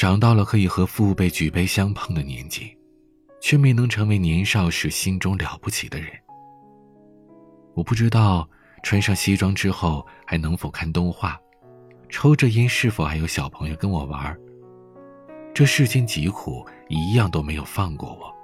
[0.00, 2.74] 长到了可以和父辈举杯相碰的年纪，
[3.38, 6.08] 却没能成为年少时心中了不起的人。
[7.74, 8.48] 我不知道
[8.82, 11.38] 穿上西装之后还能否看动画，
[12.08, 14.34] 抽着烟是否还有小朋友跟我玩。
[15.52, 18.34] 这世间疾苦一样都没有放过我。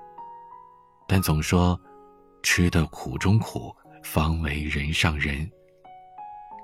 [1.08, 1.80] 但总说，
[2.42, 5.50] 吃的苦中苦，方为人上人。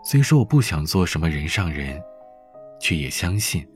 [0.04, 1.98] 虽说我不想做什么人上人，
[2.78, 3.66] 却也相信，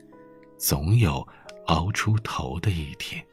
[0.57, 1.25] 总有
[1.67, 3.23] 熬出头的一天。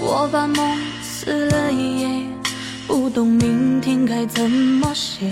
[0.00, 2.26] 我把梦撕了一页，
[2.86, 5.28] 不懂明天该怎么写。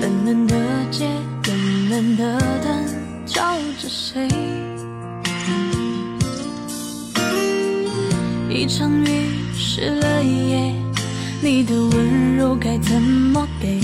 [0.00, 0.56] 冷冷的
[0.92, 1.08] 街，
[1.48, 2.86] 冷冷的灯，
[3.26, 4.28] 照着谁？
[8.48, 10.74] 一场雨湿了一夜，
[11.40, 13.80] 你的温柔该怎么给？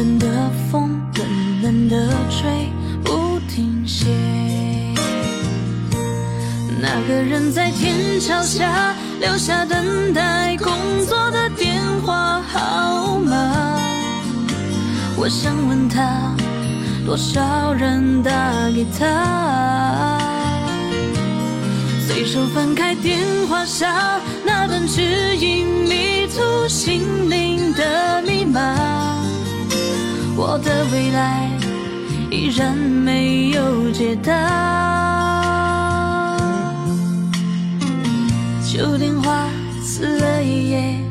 [0.00, 2.72] 冷的风，冷冷的吹，
[3.04, 4.06] 不停歇。
[6.80, 10.72] 那个人在天桥下留下等待工
[11.06, 13.36] 作的电话号码，
[15.18, 16.34] 我想问他，
[17.04, 18.30] 多少人打
[18.70, 20.18] 给他？
[22.08, 23.20] 随手翻开电
[23.50, 25.02] 话上那本指
[25.36, 28.60] 引迷途心灵的密码，
[30.52, 31.48] 我的未来
[32.28, 34.32] 依然没有解答。
[38.66, 39.46] 旧电话
[39.80, 41.04] 撕了一页，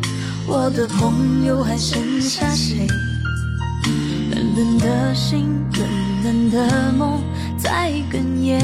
[0.45, 2.85] 我的朋友还剩下谁？
[4.35, 5.87] 冷冷的心，冷
[6.25, 7.21] 冷的梦
[7.57, 8.59] 在哽咽。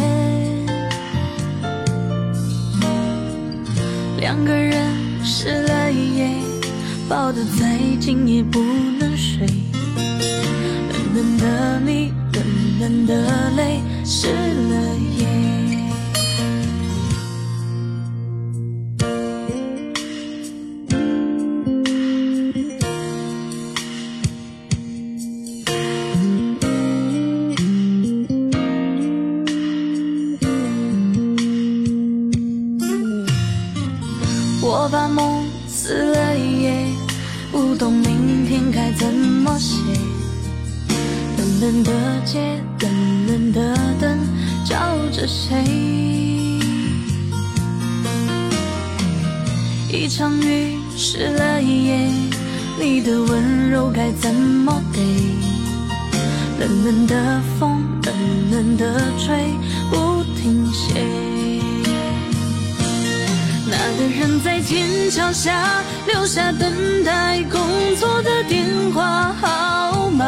[4.19, 6.31] 两个人湿了一夜，
[7.07, 8.59] 抱得再紧也不
[8.99, 9.47] 能睡。
[11.15, 12.43] 冷的你，冷
[12.81, 14.75] 冷的泪，湿了
[15.17, 15.25] 夜。
[34.61, 36.85] 我把梦撕了一页，
[37.53, 39.75] 不懂明天该怎么写。
[41.61, 41.91] 冷冷的
[42.25, 44.19] 街，冷冷的灯，
[44.65, 44.75] 照
[45.11, 45.63] 着谁？
[49.89, 52.09] 一场雨湿了一夜，
[52.77, 55.01] 你的温柔该怎么给？
[56.59, 59.53] 冷冷的风，冷冷的吹，
[59.89, 61.01] 不停歇。
[63.67, 67.61] 那个人在天桥下留下等待工
[67.97, 70.25] 作的电话号码，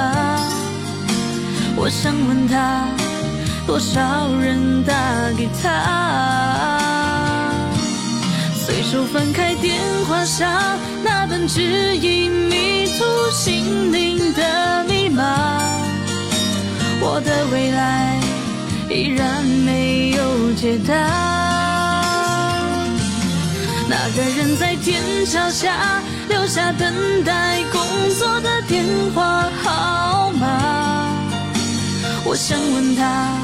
[1.79, 2.87] 我想问他，
[3.67, 4.01] 多少
[4.41, 4.93] 人打
[5.37, 6.73] 给他？
[8.65, 9.79] 随手翻开电
[10.09, 10.49] 话上
[11.03, 15.23] 那本指引迷途心灵的密码，
[16.99, 18.19] 我的未来
[18.89, 20.93] 依然没有解答。
[23.87, 27.79] 那个人在天桥下留下等待工
[28.17, 28.83] 作的电
[29.15, 29.86] 话号，
[32.37, 33.41] 想问他，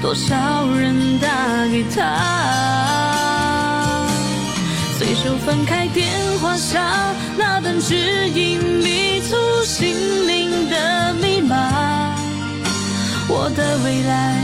[0.00, 0.34] 多少
[0.78, 1.28] 人打
[1.66, 2.00] 给他？
[4.96, 6.08] 随手翻开电
[6.40, 6.82] 话上
[7.36, 7.94] 那段指
[8.30, 9.94] 引迷途心
[10.26, 12.16] 灵的密码，
[13.28, 14.42] 我的未来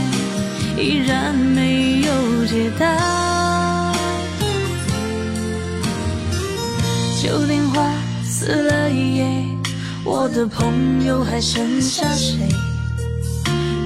[0.77, 3.91] 依然没有解答。
[7.19, 7.83] 旧电话
[8.23, 9.25] 撕了一页，
[10.03, 12.37] 我的朋友还剩下谁？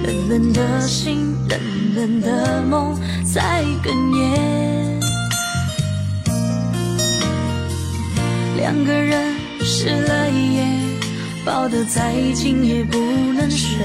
[0.04, 1.60] 冷冷的心，冷
[1.96, 5.00] 冷的梦在哽咽。
[8.58, 10.66] 两个人湿了一夜，
[11.46, 12.98] 抱得再紧也不
[13.34, 13.78] 能睡。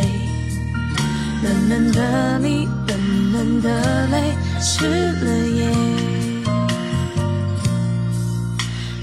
[1.42, 5.70] 冷冷的你，冷冷的泪，湿了夜。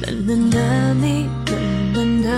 [0.01, 2.29] 冷冷的你，冷冷的